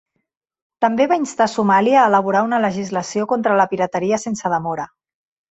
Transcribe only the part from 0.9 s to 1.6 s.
va instar